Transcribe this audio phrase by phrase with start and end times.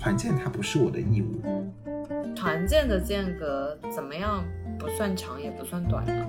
[0.00, 1.42] 团建它不是我的义务。
[2.34, 4.42] 团建的间隔怎么样？
[4.78, 6.26] 不算长也不算短呢。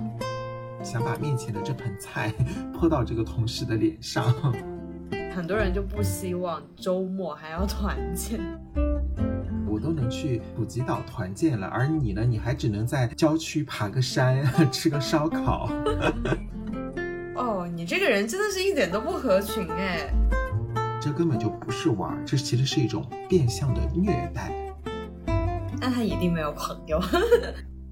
[0.82, 2.30] 想把面前的这盆菜
[2.74, 4.30] 泼到这个同事的脸上。
[5.34, 8.38] 很多人就不希望周末还要团建。
[9.66, 12.26] 我都能去普吉岛团建了，而你呢？
[12.28, 15.70] 你还只能在郊区爬个山， 吃个烧烤。
[17.34, 20.12] 哦，你这个人真的是一点都不合群哎。
[21.04, 24.52] 这根本就不是玩，这其实是一种变相的虐待。
[25.80, 27.00] 那他一定没有朋友。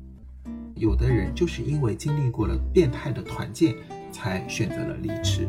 [0.78, 3.74] 有的人就是因为经历过了变态的团建，
[4.12, 5.48] 才选择了离职。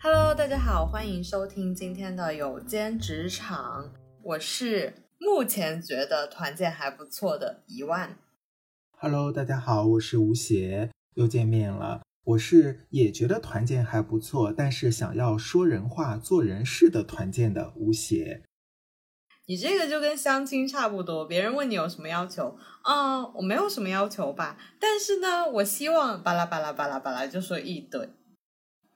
[0.00, 8.16] Hello，大家好，欢迎收听今天的有间职场，我是目前觉得团建还不错的一万。
[8.98, 12.00] Hello，大家好，我是吴邪，又见面了。
[12.24, 18.42] 我是也觉得团建还不错，但是想要说人话、做人事的团建的吴邪。
[19.46, 28.08] 你这个就跟相亲差不多，别人问你有什么要求，啊，我没有什么要求吧，但是呢，我希望巴拉巴拉巴拉巴拉就说一堆，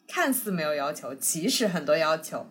[0.06, 2.47] 看似没有要求，其实很多要求。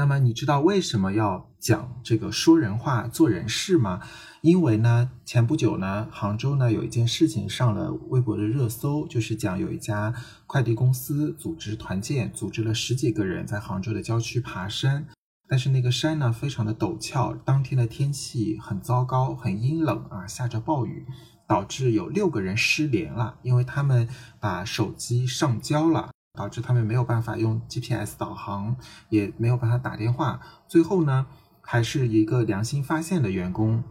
[0.00, 4.00] 那么你知道为什么要讲这个说人话、做人事吗？
[4.40, 10.14] 因为呢，前不久呢，杭州呢有一件事情上了微博的热搜，就是讲有一家
[10.46, 15.06] 快递公司组织团建，组织了十几个人在杭州的郊区爬山。
[15.46, 21.04] 但是那个山呢，非常的陡峭，当天的天气很糟糕，很阴冷啊，下着暴雨，
[21.46, 24.08] 导致有六个人失联了，因为他们
[24.40, 28.76] 把手机上交了，导致他们没有办法用 GPS 导航，
[29.08, 30.40] 也没有办法打电话。
[30.68, 31.26] 最后呢，
[31.60, 33.82] 还是一个良心发现的员工，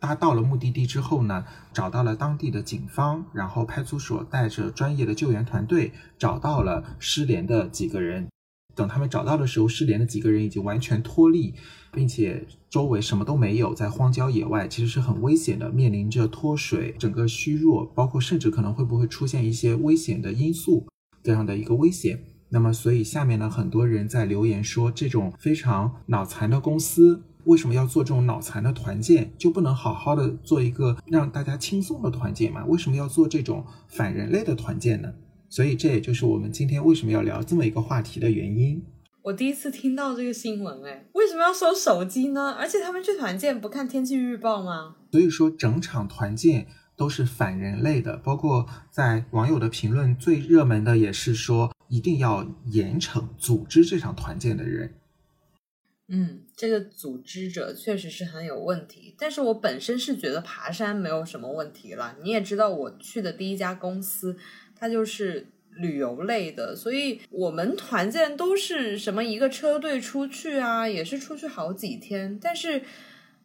[0.00, 8.28] 他到了目的地之后呢，找到了当地的警方，然后派出所带着专业的救援团队，找到了失联的几个人。
[8.74, 11.54] 等他们找到的时候，失联的几个人已经完全脱力，
[11.90, 20.86] 并且周围什么都没有，在荒郊野外，其实是很危险的，面临着脱水、整个虚弱，包括甚至可能会不会出现一些危险的因素
[21.28, 22.18] 这样的一个威胁。
[22.48, 29.30] 那么，所以下面呢，很多人在留言说，这种非常脑残的公司为什么要做这种脑残的团建？
[29.36, 32.64] 就不能好好的做一个让大家轻松的团建吗？
[32.64, 35.12] 为什么要做这种反人类的团建呢？
[35.50, 38.82] 所以这也就是我们今天为什么要聊这么一个话题的原因。
[39.24, 42.52] 我第一次听到这个新闻，哎，为什么要收手机呢？
[42.58, 44.96] 而且他们去团建不看天气预报吗？
[45.12, 46.66] 所以说整场团建
[46.98, 54.94] 都是反人类的，包括在网友的评论最热门的也是说一定要严惩组织这场团建的人。
[56.08, 62.16] 嗯，这个组织者确实是很有问题，但是我本身是觉得爬山没有什么问题了。
[62.22, 64.36] 你也知道我去的第一家公司。
[64.80, 72.82] 它就是旅游类的，所以我们团建都是什么一个车队出去啊，也是出去好几天，但是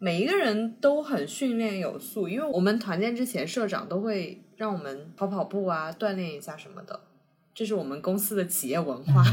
[0.03, 7.00] 每一个人都很训练有素，因为我们团建之前社长都会让我们跑跑步啊，锻炼一下什么的，
[7.56, 9.24] 这是我们公司的企业文化。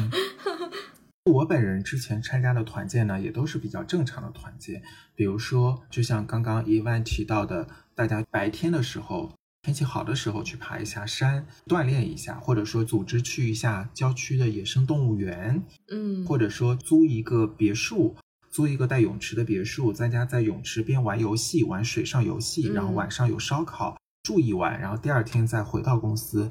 [1.26, 4.80] 我本人之前参加的团建呢，也都是比较正常的团建，
[5.16, 7.66] 比如说就像刚刚伊万提到的，
[7.96, 9.32] 大家白天的时候。
[9.62, 18.16] 天气好的时候去爬一下山，锻炼一下，或者说组织去一下郊区的野生动物园，嗯，或者说租一个别墅，
[18.50, 26.50] 租一个带泳池的别墅，在家在泳池边玩游戏，玩水上游戏，然后晚上有烧烤，住一晚，然后第二天再回到公司，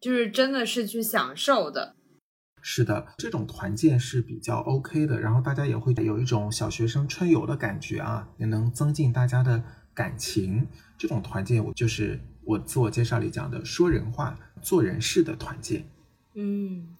[0.00, 1.96] 就是真的是去享受的。
[2.62, 9.62] 是的，这种团建是比较 OK 的，然后大家也会有一种小学生春游的感觉啊，也能增进大家的
[9.94, 10.66] 感情。
[10.96, 12.20] 这种团建我就是。
[12.48, 15.86] 我自我介绍里讲的说人话、做人事的团建，
[16.34, 16.96] 嗯，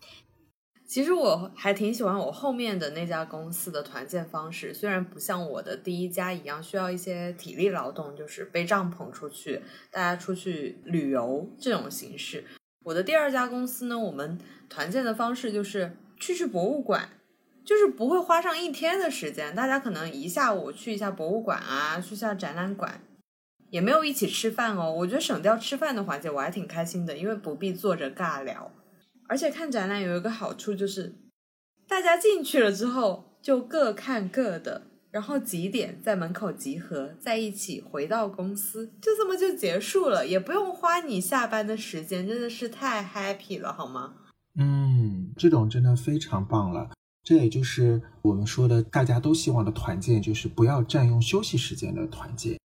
[0.88, 9.60] 其实我还挺喜欢我后面的那家公司的团建方式，虽然不像我的第一家一样需要一些体力劳动，就是背帐篷出去，
[9.90, 12.42] 大家出去旅游这种形式。
[12.84, 14.38] 我的第二家公司呢，我们
[14.70, 17.10] 团建的方式就是去去博物馆，
[17.62, 23.02] 就是不会花上一天的时间，大家可能一下午去一下博物馆啊，去下展览馆。
[23.68, 28.72] 也没有一起吃饭哦，我觉得省掉吃饭的环节我还挺开心的，因为不必坐着尬聊。
[29.28, 31.14] 而且看展览有一个好处就是，
[31.86, 44.14] 大家进去了之后就各看各的，然后几点在门口集合，在一起回到公司，就这么就结束了，也不用花你下班的时间，真的是太 happy 了，好吗？
[44.56, 46.90] 嗯，这种真的非常棒了。
[47.22, 52.58] 这也就是我们说的大家都希望的团建，就是不要占用休息时间的团建。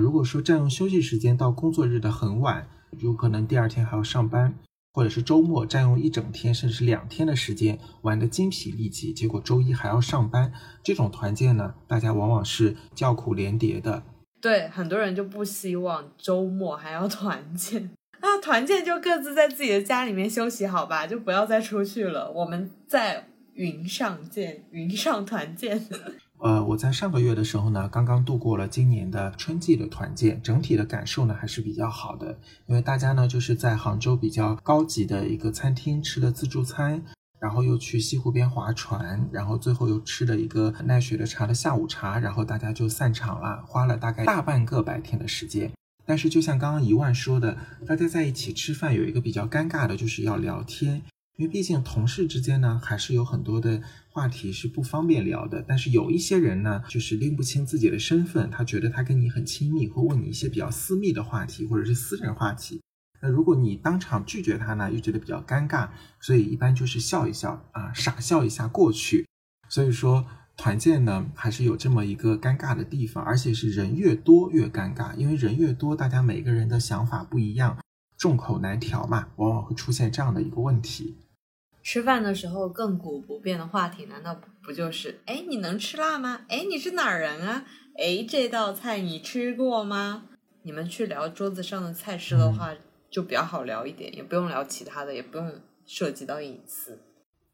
[0.00, 2.68] 如果说占用休息时间到工作日的很晚，
[2.98, 4.56] 有可能第二天还要上班，
[4.96, 10.50] 或者是周末占用一整天甚至是两天的时间玩得精疲力尽，结果周一还要上班，
[10.82, 14.02] 这种团建呢，大家往往是叫苦连迭的。
[14.40, 17.90] 对，很多人就不希望周末还要团建
[18.20, 22.32] 啊，团建就各自在自己的家里面休息好吧，就不要再出去了。
[22.32, 25.86] 我们在云上见，云上团建。
[26.38, 37.02] 呃，我在上个月的时候呢，刚刚度过了今年的春季的团建，整体的感受呢还是比较好的，因为大家呢就是在杭州比较高级的一个餐厅吃的自助餐，
[37.40, 45.72] 然后又去西湖边划船，然后最后又吃了一个奈雪的茶的下午茶，然后大家就散场了，花了大概大半个白天的时间。
[46.04, 47.56] 但是就像刚刚一万说的，
[47.86, 51.02] 大家在一起吃饭有一个比较尴尬的，就是要聊天。
[51.36, 55.62] 因为毕竟同事之间呢，还是有很多的话题是不方便聊的。
[55.68, 62.80] 但是有一些人呢，就是拎不清自己的身份，他觉得他跟你很亲密，会问你一些比较私密的话题或者是私人话题。
[63.20, 65.90] 那如果你当场拒绝他呢，又觉得比较尴尬，
[66.20, 69.26] 所以一般就是笑一笑啊，傻笑一下过去。
[69.68, 77.78] 所以说团建呢，还是有这么一个尴尬的地方，而且是人越多越尴尬，因为人越多，大家每个人的想法不一样，
[78.16, 81.18] 众口难调嘛，往往会出现这样的一个问题。
[81.88, 86.40] 吃饭的时候亘古不变的话题，难道不就是哎，你能吃辣吗？
[86.48, 87.64] 哎，你是哪儿人啊？
[87.96, 90.24] 哎，这道菜你吃过吗？
[90.64, 92.74] 你们去聊桌子上的菜式的话，
[93.08, 96.98] 就比较好聊一点，也不用聊其他的，也不用涉及到隐私。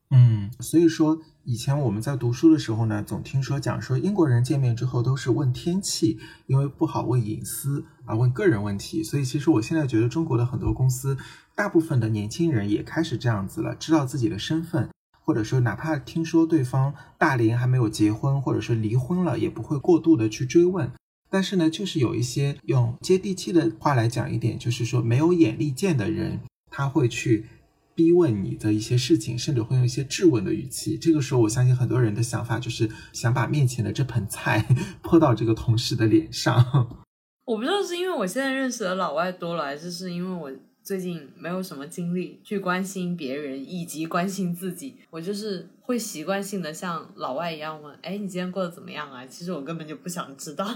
[0.09, 9.03] 嗯，所以说以前我们在读书的时候呢，总听说讲说英国人见面之后都是问天气，因为不好问隐私啊，问个人问题。
[9.05, 11.19] 所以其实我现在觉得中国的很多公司。
[11.55, 14.89] 大部分的年轻人也开始这样子了，知道自己的身份，
[15.21, 20.91] 或者说哪怕听说对方大龄还没有结婚，或者说离婚了，也不会过度的去追问。
[21.31, 26.41] 但是呢，就是有一些用接地气的话来讲一点，就是说没有眼力见的人，
[26.71, 27.47] 他会去
[27.95, 30.99] 逼问你的一些事情，甚至会用一些质问的语气。
[30.99, 34.67] 这个时候，我相信很多人的想法就是想把面前的这盆菜
[35.03, 36.99] 泼到这个同事的脸上。
[37.45, 40.51] 我不知道是因为我现在认识的老外多了，还是是因为我。
[40.83, 50.67] 最近没有什么精力去关心别人以及关心自己，我就是会习惯性的像老外一样问：“哎，你今天过得怎么样啊？”其实我根本就不想知道，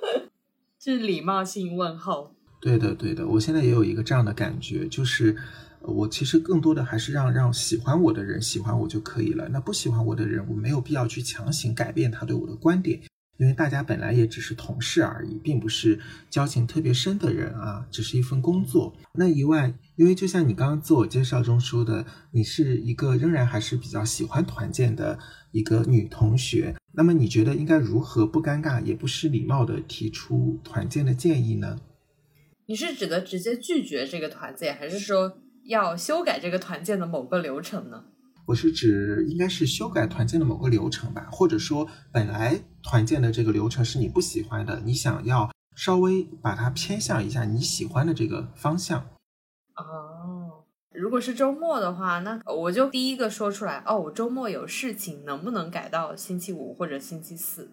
[0.78, 2.34] 是礼貌性问候。
[2.60, 5.34] 对的，对的，我现在也有一个这样的感觉，就是
[5.80, 9.48] 我其实更多的还是让让喜欢我的人喜欢我就可以了。
[9.48, 13.00] 那不喜欢我的人，我没有必要去强行改变他对我的观点。
[13.38, 15.98] 因为大家本来也只是同事而已，并不是
[16.28, 18.94] 交情特别深的人啊，只是一份工作。
[19.14, 25.18] 那一万，因为就像你刚刚自我介绍中说的，你是一个仍然还是比较喜欢团建的
[25.52, 31.78] 一个女同学，那么你觉得应该如何不尴尬也不失礼貌的提出团建的建议呢？
[32.66, 38.04] 你是指的直接拒绝这个团建，还是说要修改这个团建的某个流程呢？
[38.48, 49.00] 我是指应该是修改团建的某个流程吧，或者说本来团建的这个流程是你不喜欢的，你想要稍微把它偏向一下你喜欢的这个方向。
[49.76, 50.64] 哦，
[50.94, 57.70] 如果是周末的话，那我就第一个说出来哦，我周末有事情，能不能改到星期五或者星期四？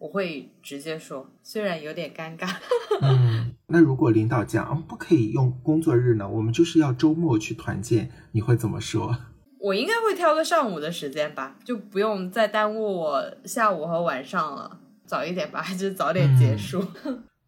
[0.00, 2.56] 我会直接说，虽然有点尴尬。
[3.00, 6.28] 嗯，那如果领导讲不可以用工作日呢？
[6.28, 9.16] 我们就是要周末去团建，你会怎么说？
[9.62, 16.82] 我应该会挑个上午的时间吧，就不用再耽误我下午和晚上了，早一点吧， 还是早点结束。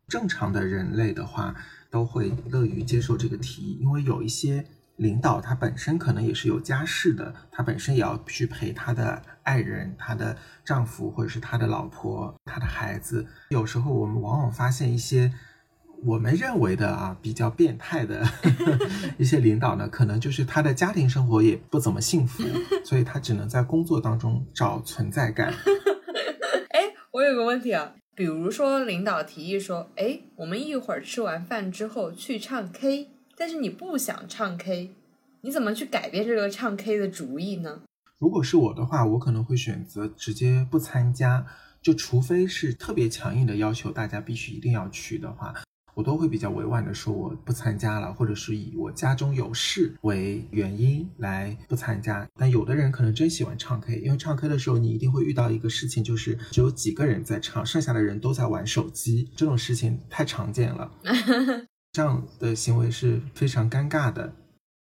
[0.09, 1.55] 正常的人类的话，
[1.91, 13.27] 都会乐于接受这个提议，因为有一些领导他本身可能也是有家室的，他本身也要去陪他的爱人、他的丈夫或者是他的老婆、他的孩子。
[13.49, 15.33] 有时候我们往往发现一些。
[16.05, 18.27] 我们认为的啊，比较变态的
[19.19, 22.43] 一些领导呢，可能就是他的家庭生活也不怎么幸福，
[22.85, 25.55] 所以他只能在工作当中找存在感。
[26.71, 26.81] 哎，
[27.13, 34.97] 我有个问题啊，比如说领导提议说，哎，我们一会儿吃完饭之后去唱 K，但是你不想唱 K，
[35.43, 37.83] 你怎么去改变这个唱 K 的主意呢？
[38.19, 41.47] 如果是我的话，我可能会选择直接不参加，
[41.81, 45.55] 就除非是特别强硬的要求，大家必须一定要去的话。
[45.95, 52.29] 我都会比较委婉的说我不参加了，或者是以我家中有事为原因来不参加。
[52.35, 60.91] 但有的人可能真喜欢唱 K，因为唱 K 的时候你一定会遇到一个事情，就是只有几个人在唱，剩下的人都在玩手机，这种事情太常见了，
[61.93, 64.35] 这样的行为是非常尴尬的。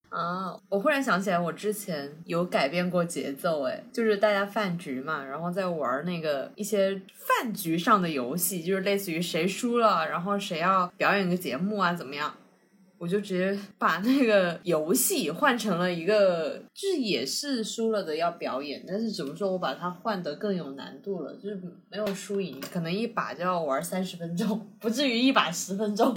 [0.08, 12.32] 啊，我忽然想起来，我之前有改变过节奏，哎，就是大家饭局嘛，然后在玩那个一些饭局上的游戏，就是类似于谁输了，然后谁要表演个节目啊，怎么样？
[12.98, 21.60] 我就直接把那个游戏换成了一个，就是也是输了的要表演，但是只不过说我把它换得更有难度了，就是
[21.90, 26.16] 没有输赢，可能一把就要玩三十分钟，不至于一把十分钟。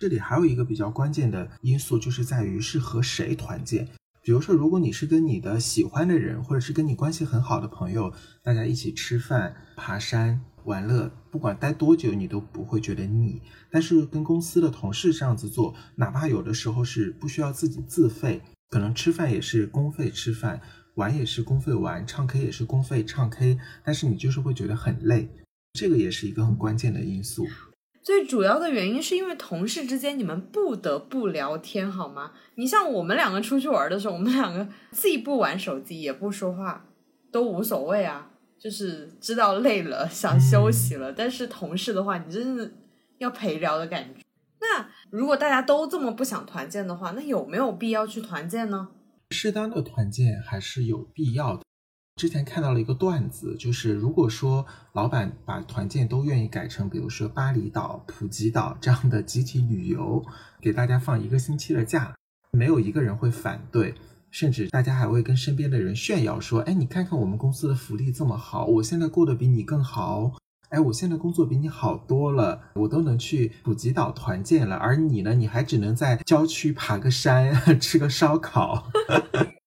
[0.00, 3.86] 这里还有一个比较关键的因素，就是在于是和谁团建。
[4.22, 8.10] 比如说，如果你是跟你的喜欢的人，或者是跟你关系很好的朋友，
[8.42, 10.40] 大家一起吃饭、爬山。
[10.64, 13.40] 玩乐，不管待多久，你都不会觉得腻。
[13.70, 20.60] 但是跟公司的同事这样子做，哪怕有的时候是不需要自己自费，可能吃饭也是公费吃饭，
[20.96, 25.30] 玩也是公费玩，唱 K 也是公费唱 K，但是你就是会觉得很累，
[25.72, 27.46] 这个也是一个很关键的因素。
[28.10, 32.32] 最主要的原因是因为同事之间你们不得不聊天，好吗？
[32.56, 36.86] 你像我们两个出去玩的时候，我们两个既不玩手机也不说话，
[37.30, 38.32] 都无所谓啊。
[38.58, 41.12] 就是知道累了，想休息了。
[41.12, 42.74] 但是同事的话，你真是
[43.18, 44.20] 要陪聊的感觉。
[44.60, 48.88] 那如果大家都这么不想团建的话，那有没有必要去团建呢？
[49.30, 51.62] 适当的团建还是有必要的。
[52.16, 60.22] 之前看到了一个段子，就是如果说老板把团建都愿意改成，比如说巴厘岛、普吉岛这样的集体旅游，
[60.60, 62.14] 给大家放一个星期的假，
[62.50, 63.94] 没有一个人会反对。
[64.30, 70.34] 甚至大家还会跟身边的人炫耀说：“哎，你看看我们公司的福利这么好，我现在过得比你更好。
[70.68, 78.86] 哎，我现在工作比你好多了，我都能去普吉岛团建了，而你呢，你还只能在郊区爬个山， 吃个烧烤，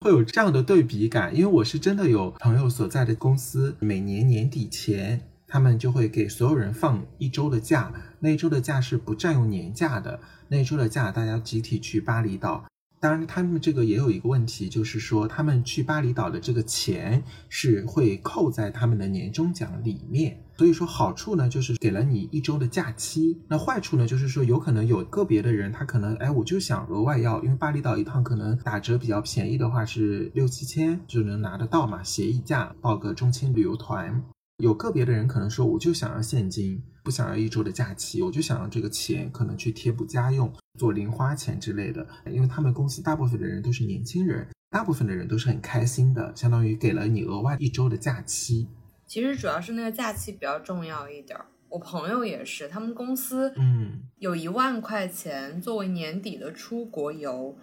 [0.00, 1.34] 会有这样的对比感。
[1.34, 12.64] 因为我是真的有朋友所在的公司，每年年底前，他们就会给所有人放一周的假，那一周的假是不占用年假的，那一周的假大家集体去巴厘岛。”
[13.00, 20.36] 当然，他们这个也有一个问题，就是说他们去巴厘岛的这个钱是会扣在他们的年终奖里面。
[20.56, 23.40] 所以说好处呢，就是给了你一周的假期。
[23.46, 34.24] 那坏处呢，就是说有可能有个别的人，他可能哎，我就想额外要，因为巴厘岛一趟可能打折比较便宜的话是六七千就能拿得到嘛，协议价报个中青旅游团。
[34.56, 42.06] 有个别的人可能说，我就想要现金，不想要一周的假期，我就想要这个钱，可能去贴补家用、做零花钱之类的。
[42.26, 48.68] 因为他们公司大部分的人都是年轻人，大部分的人都是很开心的，相当于给了你额外一周的假期。
[49.06, 51.40] 其实主要是那个假期比较重要一点。
[51.70, 57.56] 我朋友也是，他们公司嗯有一万块钱作为年底的出国游，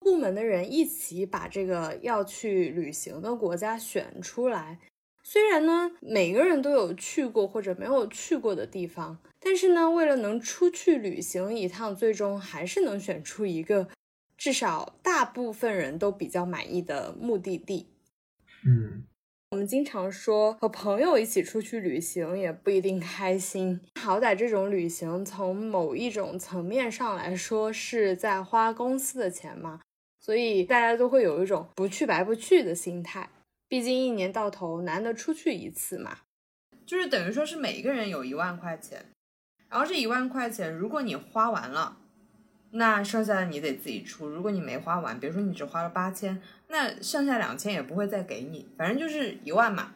[0.00, 4.78] 部门的人一起把这个要去旅行的国家选出来。
[5.28, 13.88] 虽然呢，每个人都有去过或者没有去过的地方，但是呢，为了能出去旅行一趟，最终还是能选出一个
[14.38, 17.88] 至少大部分人都比较满意的目的地。
[18.64, 19.02] 嗯，
[19.50, 29.80] 我们经常说和朋友一起出去旅行也不一定开心，好歹这种旅行从某一种层面上来说是在花公司的钱嘛，
[30.20, 33.28] 所以大家都会有一种不去白不去的心态。
[33.68, 36.18] 毕竟一年到头难得出去一次嘛，
[36.86, 39.06] 就是等于说是每一个人有一万块钱，
[39.68, 41.98] 然后这一万块钱如果你花完了，
[42.70, 44.28] 那剩下的你得自己出。
[44.28, 49.92] 如果你没花完，比如说你只花了八千，那剩下两千也不会再给你，反正就是一万嘛。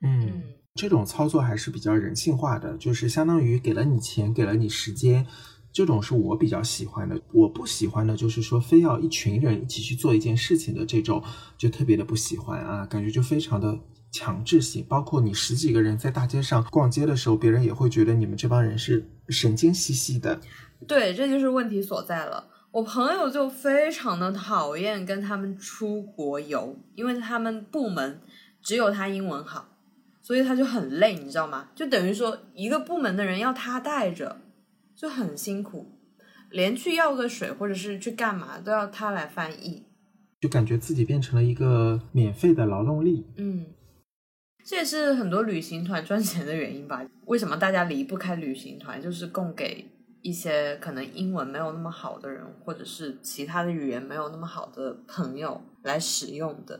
[0.00, 0.42] 嗯，
[0.74, 5.26] 这种操作还是比较人性化的，就是相当于给了你钱，给了你时间。
[5.72, 11.22] 这种是我比较喜欢的，我不喜欢的就是说非要一群人一起去做一件事情的这种，
[11.56, 13.78] 就特别的不喜欢啊，感觉就非常的
[14.10, 14.84] 强制性。
[14.86, 20.38] 包括你十几个人在大街上逛街的时候，别人也会觉得你们这帮人是神经兮兮的。
[20.86, 22.48] 对，这就是问题所在了。
[22.70, 28.20] 我朋友就非常的讨厌跟他们出国游，因为他们部门
[28.60, 29.68] 只有他英文好，
[30.20, 31.68] 所以他就很累，你知道吗？
[31.74, 34.41] 就等于说一个部门的人要他带着。
[35.02, 35.98] 就很辛苦，
[36.52, 39.82] 连去要个水或者是去干嘛都要他来翻译，
[40.40, 43.26] 就感觉自己变成了一个免费的劳动力。
[43.36, 43.66] 嗯，
[44.64, 47.04] 这也是很多旅行团赚钱的原因吧？
[47.26, 49.02] 为什么大家离不开旅行团？
[49.02, 49.84] 就是供给
[50.22, 56.78] 一些可能英文没有那么好的人，或者是其他的语言没有那么好的朋友来使用的。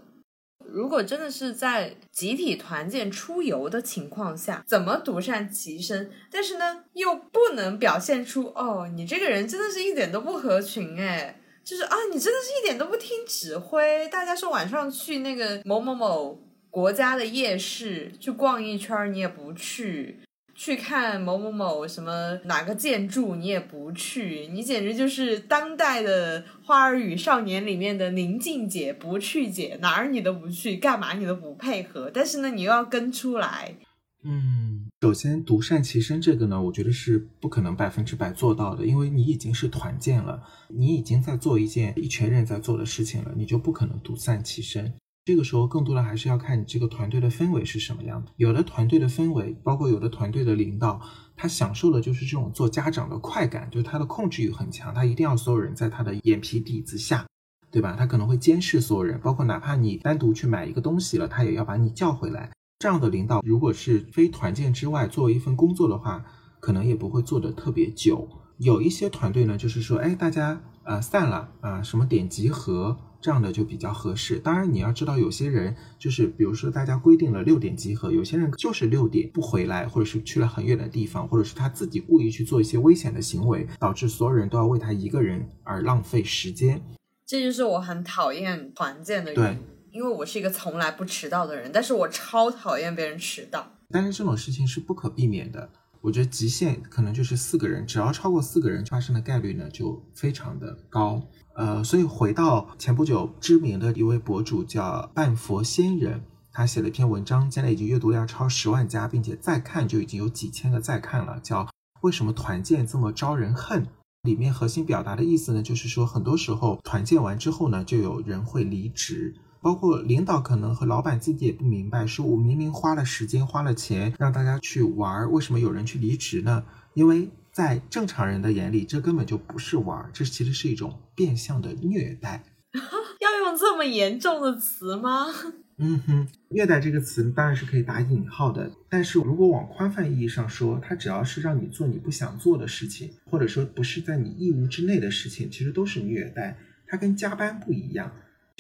[0.69, 6.11] 如果真的是在集体团建出游的情况下，怎么独善其身？
[6.31, 14.09] 但是呢，又不能表现出哦，你这个人真的是一点都不合群哎，就是啊，你真的是一点都不听指挥。
[14.09, 16.39] 大家说晚上去那个某某某
[16.71, 20.19] 国家的夜市去逛一圈，你也不去。
[20.65, 33.75] 去看某某某什么哪个建筑，你也不去，你简直就是当代的《花儿与少年》里面的宁静姐，不去姐，哪儿你都不去，干嘛你都不配合，但是呢，你又要跟出来。
[34.23, 44.95] 嗯，首先独善其身这个呢，我觉得是不可能百分之百做到的，因为你已经是团建了，你已经在做一件一群人在做的事情了，你就不可能独善其身。
[45.25, 48.33] 这个时候，更多的还是要看你这个团队的氛围是什么样的。
[48.37, 51.01] 有的团队的氛围，包括有的团队的领导，
[51.37, 57.25] 他享受的就是这种做家长的快感，就是他的控制欲很强，他一定要所有人在他的眼皮底子下，
[57.71, 57.95] 对吧？
[57.97, 62.51] 他可能会监视所有人，包括哪怕你单独去买一个东西了，他也要把你叫回来。
[62.81, 66.25] 这样的领导，如果是非团建之外作为一份工作的话，
[66.59, 68.29] 可能也不会做的特别久。
[68.59, 74.39] 有一些团队呢，就是说，哎，大家啊散了啊，什么点集合这样的就比较合适。
[74.39, 86.83] 当然，你要知道，有些人就是，比如说大家规定了六点集合，有些人就是六点不回来，或者是去了很远的地方，或者是他自己故意去做一些危险的行为，导致所有人都要为他一个人而浪费时间。
[87.25, 89.59] 这就是我很讨厌团建的原因。
[89.93, 93.73] 因为我是一个从来不迟到的人，但是我超讨厌别人迟到。
[93.91, 95.69] 但是这种事情是不可避免的，
[96.03, 101.23] 我觉得极限可能就是四个人，只要超过四个人，发生的概率呢就非常的高。
[101.55, 111.69] 呃，所以回到前不久知名的一位博主叫半佛仙人，他写了一篇文章，现在已经阅读量超十万加，并且再看就已经有几千个再看了，叫
[112.01, 113.87] 为什么团建这么招人恨？
[114.23, 119.35] 里面核心表达的意思呢，就是说很多时候团建完之后呢，就有人会离职。
[119.63, 126.65] 包括领导可能和老板自己也不明白，说我明明花了时间花了钱让大家去玩，为什么有人去离职呢？
[126.95, 132.43] 因为在正常人的眼里，这根本就不是玩，这其实是一种变相的虐待。
[133.21, 135.27] 要用这么严重的词吗？
[135.79, 146.59] 嗯哼，虐待这个词当然是可以打引号的，但是如果往宽泛意义上说，它只要是让你做你不想做的事情，或者说不是在你义务之内的事情，其实都是虐待。
[146.87, 148.13] 它跟加班不一样。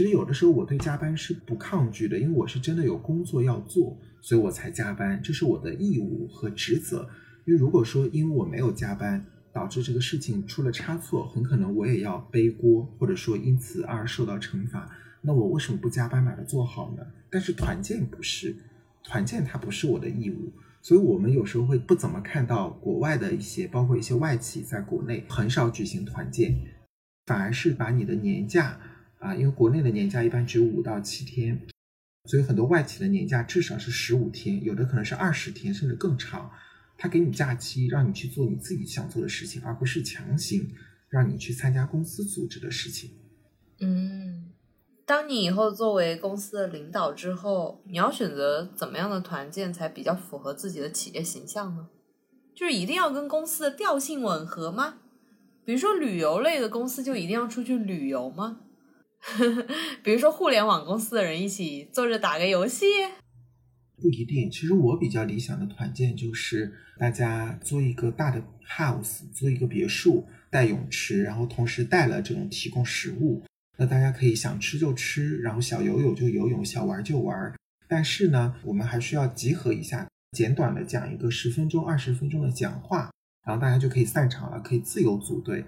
[0.02, 7.08] 其实有的时候我对加班是不抗拒的，因为我是真的有工作要做，所以我才加班，这是我的义务和职责。
[7.44, 14.90] 因为如果说因为我没有加班，导致这个事情出了差错，很可能我也要背锅，或者说因此而受到惩罚。
[15.20, 17.06] 那我为什么不加班把它做好呢？
[17.30, 18.56] 但是团建不是，
[19.04, 26.56] 团建它不是我的义务，所以我们有时候会不怎么看到国外的一些，包括一些外企在国内很少举行团建，
[27.24, 28.80] 反而是把你的年假。
[29.22, 31.60] 啊，因为国内的年假一般只有五到七天，
[32.24, 36.50] 所以很多外企的年假至少是十五天，有的可能是二十天，甚至更长。
[36.98, 40.68] 他给你假期，让你去做你自己想做的事情，而不是强行
[41.08, 43.10] 让你去参加公司组织的事情。
[43.80, 44.50] 嗯，
[45.06, 51.88] 当你以后作为公司的领导之后，你要选择怎么样的团建才比较符合自己的企业形象呢？
[52.54, 54.98] 就是一定要跟公司的调性吻合吗？
[55.64, 58.60] 比如说旅游类的公司就一定要出去旅游吗？
[60.02, 62.86] 比如说，互联网公司的人一起坐着打个游戏，
[63.96, 64.50] 不一定。
[64.50, 73.44] 其实我比较理想的团建就是大家租一个大的 house，租一个别墅带泳池，然后同时带了这种提供食物，
[73.78, 77.54] 那大家可以想吃就吃，然后想游泳就游泳，想玩就玩。
[77.86, 83.12] 但是呢，我们还需要集合一下，简短的讲一个十分钟、二十分钟的讲话，
[83.46, 85.64] 然后大家就可以散场了，可以自由组队。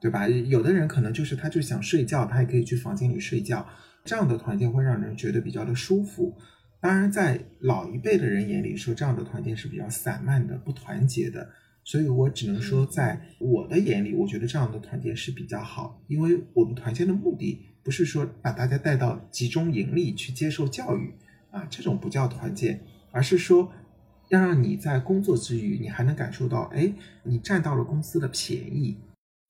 [0.00, 0.28] 对吧？
[0.28, 3.66] 有的人可能就是他就想睡觉，他也可以去房间里睡觉。
[4.04, 6.34] 这样的团建会让人觉得比较的舒服。
[6.80, 11.50] 当然，在老一辈的人眼里说，这样的团建是比较散漫的、不团结的。
[11.82, 16.00] 所以我只能说，在我的眼里，我觉得这样的团建是比较好。
[16.06, 21.12] 因为我们团建的目的不是说把大家带到集中营里去接受教育
[21.50, 22.80] 啊，这种不叫团建，
[23.10, 23.72] 而是说
[24.28, 26.92] 要让你在工作之余，你还能感受到，哎，
[27.24, 28.96] 你占到了公司的便宜。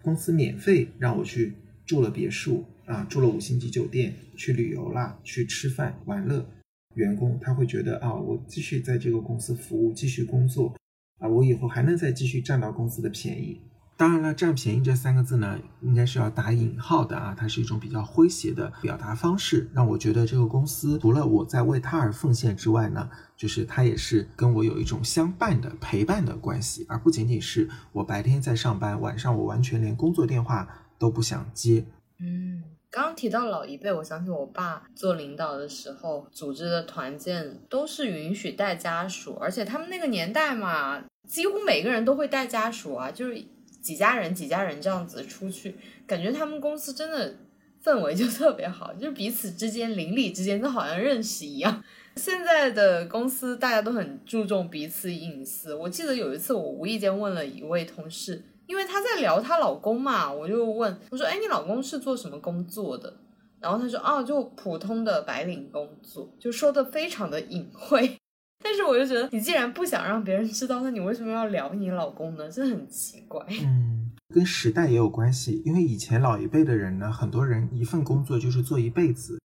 [0.05, 6.49] 公司免费让我去住了别墅啊，住了五星级酒店，去旅游啦，去吃饭玩乐。
[6.95, 10.75] 员工他会觉得啊，我继续在这个公司服务，继续工作
[11.19, 13.61] 啊，我以后还能再继续占到公司的便宜。
[13.99, 31.85] 当然了，占便宜这三个字呢，应该是要打引号的啊，它是一种比较诙谐的表达方式，让我觉得这个公司除了我在为他而奉献之外呢，就是他也是跟我有一种相伴的陪伴的关系，而不仅仅是我白天在上班，晚上我完全连工作电话都不想接。
[32.21, 43.45] 嗯，刚刚提到老一辈，我想起我爸做领导的时候组织的团建都是允许带家属，而且他们那个年代嘛，几乎每个人都会带家属啊，就是。
[43.81, 47.37] 几家人几家人这样子出去，感觉他们公司真的
[47.83, 51.83] 氛围就特别好，就是彼此之间邻里之间都好像认识一样。
[52.17, 55.73] 现在的公司大家都很注重彼此隐私。
[55.73, 63.17] 我记得有一次我无意间问了一位同事，因为她在聊她老公嘛，我就问我说：“哎，你老公是做什么工作的？”
[63.61, 68.17] 然后他说：“哦，就普通的白领工作。”就说的非常的隐晦。
[68.63, 72.51] 但是我就觉得，你既然不想让别人知道，那你为什么要聊你老公呢？
[72.51, 73.45] 这很奇怪。
[73.63, 79.41] 嗯，跟时代也有关系，因为以前老一辈的人呢，很多人一份工作就是做一辈子，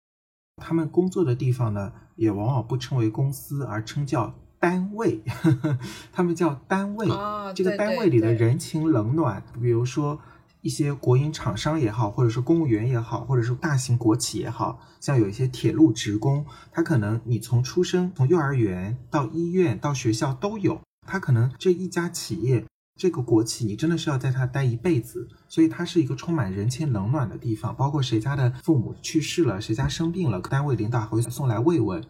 [0.57, 5.21] 他们工作的地方呢，也往往不称为公司，而称叫单位，
[6.11, 7.09] 他们叫单位。
[7.09, 10.19] 啊，这个单位里的人情冷暖，比如说。
[10.61, 22.65] 一些国营厂商也好，或者是公务员也好，或者是大型国企也好，像有一些铁路职工，他可能你从出生，从幼儿园到医院到学校都有，他可能这一家企业
[22.99, 27.75] 这个国企，你真的是要在他待一辈子，所以它是一个充满人情冷暖的地方。
[27.75, 32.03] 包括谁家的父母去世了，谁家生病了，单位领导还会送来慰问。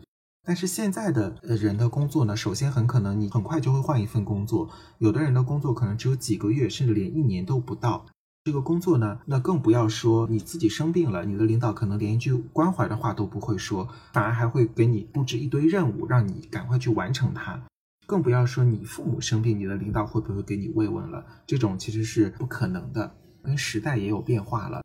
[0.43, 8.07] 但是现在的人的工作呢，首先很可能你很快就会换一份工作，有的人的工作可能只有几个月，甚至连一年都不到。
[8.43, 17.61] 这个工作呢，那更不要说你自己生病了，你的领导可能连一句关怀的话都不会说，反而还会给你布置一堆任务，让你赶快去完成它。
[18.07, 21.23] 更不要说你父母生病，你的领导会不会给你慰问了？
[21.45, 23.15] 这种其实是不可能的。
[23.43, 24.81] 跟时代也有变化了。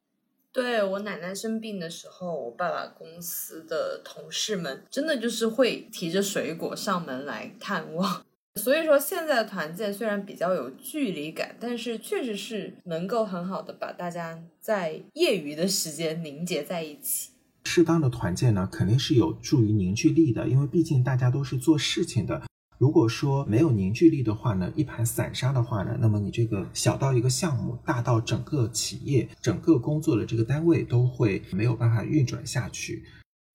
[0.53, 8.23] 对我奶奶生病的时候，我爸爸公司的同事们真的就是会提着水果上门来探望。
[8.57, 17.31] 所以说，现在的团建虽然比较有距离感，但是确实是能够很好的把大家在业余的时间凝结在一起。
[17.65, 22.43] 适当的团建呢，肯定是有助于凝聚力的，因为毕竟大家都是做事情的。
[22.79, 33.05] 如果说没有凝聚力的话呢，一盘散沙的话呢，那么你这个小到一个项目，大到整个企业、整个工作的这个单位都会没有办法运转下去。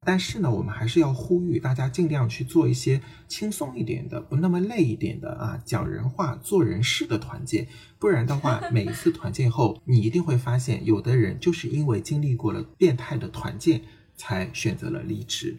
[0.03, 7.67] 但是呢，我们还是要呼吁大家尽量去做一些轻松一点的、不那么累一点的啊，讲人话、做人事的团建。
[7.99, 13.83] 不然的话，每一次团建后，你一定会发现，有的人就是因为经历过了变态的团建，
[14.15, 15.57] 才选择了离职。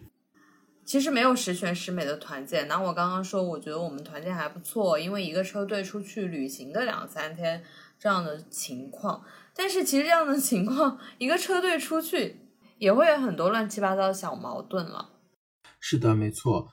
[0.83, 2.67] 其实没有十全十美的团建。
[2.67, 7.63] 那我刚刚说，我觉得我们团建还不错，因为一个车队出去旅行个两三天
[7.97, 9.23] 这样的情况。
[9.55, 12.42] 但是其实这样的情况，一个车队出去。
[12.77, 15.09] 也会有很多乱七八糟的小矛盾了。
[15.79, 16.69] 是的，没错。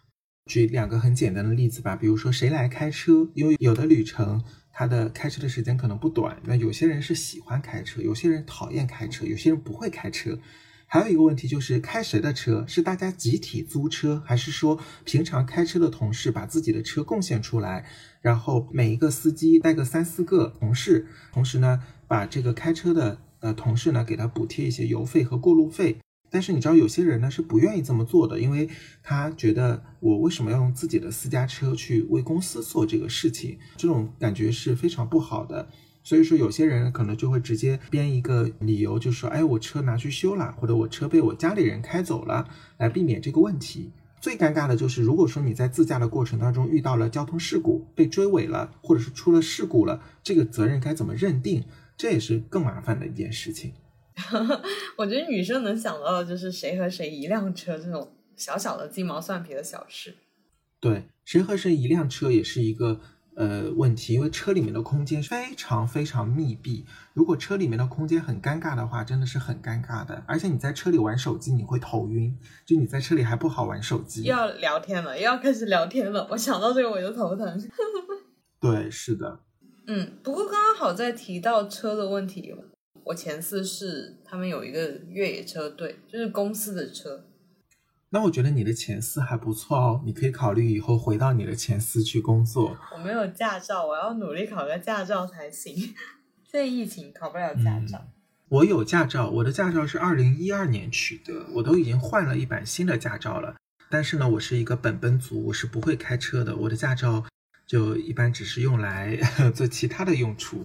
[0.46, 10.38] 举两个很简单的例子吧，比如说谁来开车，因为有的旅程它的开车的时间可能不短，那有些人是喜欢开车，有些人讨厌开车，有些人不会开车。
[10.86, 17.86] 还有一个问题就是开谁的车，是大家集体租车，还是说平常开车的同事把自己的车贡献出来，
[18.20, 23.18] 然后每一个司机带个三四个同事，同时呢把这个开车的。
[23.40, 25.98] 呃，同事呢给他补贴一些油费和过路费，
[26.30, 28.68] 但是你知道有些人呢是不愿意这么做的，因为
[29.02, 35.68] 他觉得我为什么要用自己的私家车去为公司做这个事情，这种感觉是非常不好的。
[36.02, 42.48] 所以说有些人可能就会直接编一个理由，就说，哎，我车拿去修了，或者我车被我家里人开走了，
[42.78, 43.92] 来避免这个问题。
[44.18, 51.64] 最尴尬的就是，如果说你在自驾的过程当中遇到了交通事故，被追尾了，或者是出了事故了，这个责任该怎么认定？
[52.00, 53.74] 这也是更麻烦的一件事情。
[54.96, 60.14] 我觉得女生能想到的就是谁和谁一辆车这种小小的鸡毛蒜皮的小事。
[60.80, 62.98] 对，谁和谁一辆车也是一个
[63.36, 66.86] 呃问题，因为车里面的空间非常非常密闭。
[67.12, 70.24] 如果车里面的空间很尴尬的话，真的是很尴尬的。
[70.26, 72.34] 而且你在车里玩手机，你会头晕。
[72.64, 76.26] 就你在车里还不好玩手机，又要聊天了，又要开始聊天了。
[76.30, 77.70] 我想到这个我就头疼。
[78.58, 79.40] 对，是的。
[79.92, 82.54] 嗯，不过刚刚好在提到车的问题，
[83.02, 87.24] 我前四是他们有一个越野车队，就是公司的车。
[88.10, 92.78] 那我觉得你的前四还不错哦，你可以考虑以后回到你的前四去工作。
[92.94, 95.92] 我没有驾照，我要努力考个驾照才行。
[96.48, 98.06] 这疫情考不了驾照。
[98.48, 103.56] 我有驾照，我的驾照是二零一二年取得，我都已经换了一版新的驾照了。
[103.88, 107.24] 但是呢，我是一个本本族，我是不会开车的，我的驾照。
[107.70, 109.16] 就一般只是用来
[109.54, 110.60] 做其他的用处。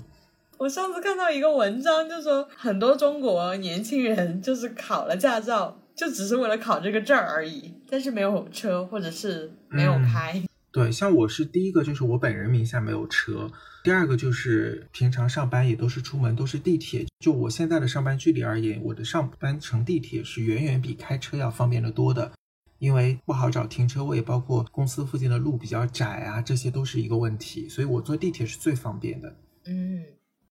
[0.57, 10.41] 我上次看到一个文章，就说很多中国年轻人就是考了驾照，就只是为了考这个证而已，但是没有车或者是没有开。
[10.73, 13.51] 对，像我是第一个，就是我本人名下没有车；
[13.83, 17.05] 第二个就是平常上班也都是出门都是地铁。
[17.19, 22.31] 就我现在的上班距离而言，我的上班乘地铁是远远比开车要方便的多的。
[22.79, 29.35] 因为不好找停车位，包括公司附近的路比较窄啊，这些都是一个问题，所以我坐地铁是最方便的。
[29.65, 30.03] 嗯，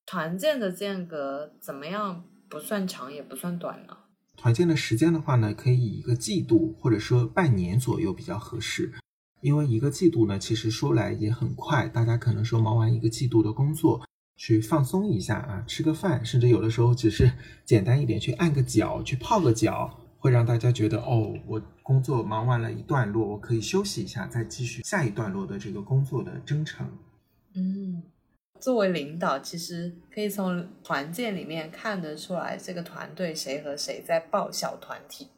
[0.07, 2.25] 团建的间隔怎么样？
[2.49, 3.97] 不算长也不算短呢？
[4.37, 8.93] 团建的时间的话呢，可以以一个季度或者说半年左右比较合适。
[9.41, 14.07] 因为一个季度呢，其实说来也很快，大家可能说忙完一个季度的工作，
[14.37, 17.33] 去放松一下啊，吃个饭，甚至有的时候只是
[17.65, 20.01] 简单一点去按个脚，去泡个脚。
[20.25, 26.91] 会让大家觉得哦，我工作忙完了一段落，我可以休息一下，再继续下一段落的这个工作的征程。
[27.55, 28.03] 嗯，
[28.59, 35.29] 作为领导，其实可以从团建里面看得出来，这个团队谁和谁在报小团体，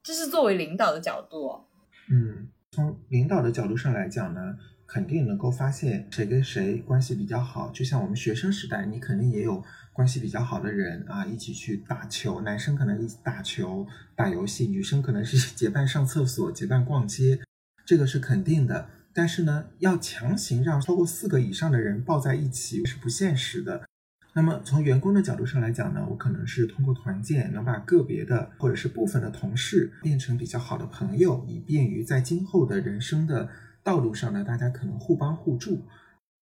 [0.00, 1.64] 这是作为领导的角度哦。
[2.08, 4.56] 嗯，从领导的角度上来讲呢，
[4.86, 7.68] 肯定能够发现谁跟谁关系比较好。
[7.70, 9.60] 就像我们学生时代，你肯定也有
[9.96, 12.42] 关系比较好的人啊，一起去打球。
[12.42, 17.40] 男生可能一起打球、打游戏，女生可能是 结伴上厕所、结伴逛街，
[17.86, 18.90] 这个是肯定的。
[19.14, 23.86] 但是呢，要强行让超过四个以上的人抱在一起是不现实的。
[24.34, 33.48] 那么从员工的角度上来讲呢，我可能是通过团建能把个别的或者是部分的同事变成比较好的朋友，以便于在今后的人生的
[33.82, 35.86] 道路上呢，大家可能互帮互助。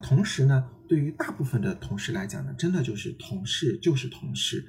[0.00, 4.64] 同时呢，对于大部分的同事来讲呢，真的就是同事就是同事，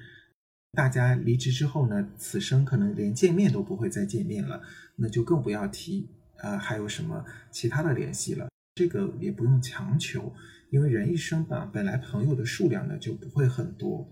[0.73, 4.61] 大家离职之后呢，此生可能连见面都不会再见面了，
[4.95, 8.47] 那就更不要提呃还有什么其他的联系了。
[8.75, 10.33] 这个也不用强求。
[10.71, 14.09] 因为人一生吧，本来朋友的数量呢就不会很多，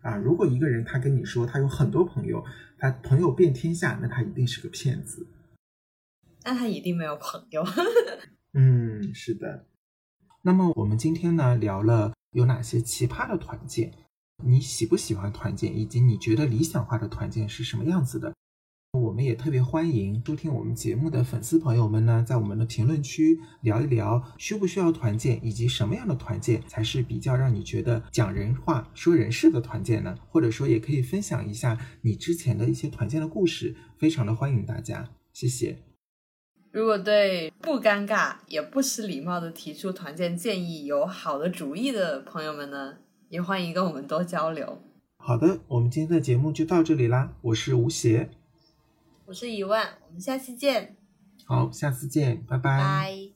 [0.00, 2.44] 啊，如果一个人他跟你说他有很多朋友，
[2.76, 5.26] 他朋友遍天下，那他一定是个骗子，
[6.44, 7.64] 那他一定没有朋友。
[8.52, 9.66] 嗯，是的。
[10.46, 13.90] 那么我们今天呢聊了有哪些奇葩的团建，
[14.44, 18.34] 你喜不喜欢团建，以及你觉得理想化的团建是什么样子的？
[18.92, 30.14] 我们也特别欢迎收听我们节目的粉丝朋友们呢，在我们的评论区聊一聊需不需要团建，以及什么样的团建才是比较让你觉得讲人话、说人事的团建呢？
[30.28, 35.93] 或者说也可以分享一下你之前的一些团建的故事，非常的欢迎大家，谢谢。
[36.74, 42.96] 如果对不尴尬也不失礼貌的提出团建建议有好的主意的朋友们呢，
[43.28, 44.82] 也欢迎跟我们多交流。
[45.16, 48.28] 好的，我们今天的节目就到这里啦，我是吴邪。
[49.26, 50.96] 我是一万，我们下期见。
[51.44, 52.76] 好，下次见，拜拜。
[52.76, 53.33] 拜。